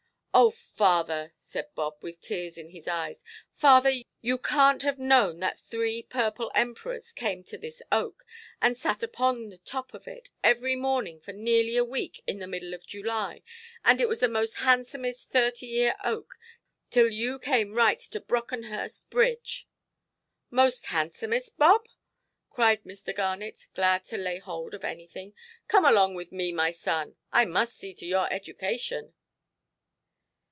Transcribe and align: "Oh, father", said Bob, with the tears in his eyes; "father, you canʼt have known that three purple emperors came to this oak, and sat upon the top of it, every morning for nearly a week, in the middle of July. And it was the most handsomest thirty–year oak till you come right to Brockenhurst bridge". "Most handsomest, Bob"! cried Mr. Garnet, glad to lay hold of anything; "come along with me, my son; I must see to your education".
"Oh, 0.33 0.49
father", 0.49 1.33
said 1.37 1.67
Bob, 1.75 1.95
with 2.01 2.21
the 2.21 2.27
tears 2.27 2.57
in 2.57 2.69
his 2.69 2.87
eyes; 2.87 3.21
"father, 3.53 3.91
you 4.21 4.37
canʼt 4.39 4.81
have 4.83 4.97
known 4.97 5.41
that 5.41 5.59
three 5.59 6.03
purple 6.03 6.53
emperors 6.55 7.11
came 7.11 7.43
to 7.43 7.57
this 7.57 7.81
oak, 7.91 8.23
and 8.61 8.77
sat 8.77 9.03
upon 9.03 9.49
the 9.49 9.57
top 9.57 9.93
of 9.93 10.07
it, 10.07 10.29
every 10.41 10.77
morning 10.77 11.19
for 11.19 11.33
nearly 11.33 11.75
a 11.75 11.83
week, 11.83 12.23
in 12.25 12.39
the 12.39 12.47
middle 12.47 12.73
of 12.73 12.87
July. 12.87 13.43
And 13.83 13.99
it 13.99 14.07
was 14.07 14.21
the 14.21 14.29
most 14.29 14.53
handsomest 14.59 15.31
thirty–year 15.33 15.95
oak 16.01 16.33
till 16.89 17.09
you 17.09 17.37
come 17.37 17.73
right 17.73 17.99
to 17.99 18.21
Brockenhurst 18.21 19.09
bridge". 19.09 19.67
"Most 20.49 20.85
handsomest, 20.87 21.57
Bob"! 21.57 21.89
cried 22.49 22.85
Mr. 22.85 23.13
Garnet, 23.13 23.67
glad 23.75 24.05
to 24.05 24.17
lay 24.17 24.39
hold 24.39 24.73
of 24.73 24.85
anything; 24.85 25.33
"come 25.67 25.83
along 25.83 26.13
with 26.15 26.31
me, 26.31 26.53
my 26.53 26.71
son; 26.71 27.17
I 27.33 27.43
must 27.43 27.75
see 27.75 27.93
to 27.95 28.05
your 28.05 28.31
education". 28.31 29.13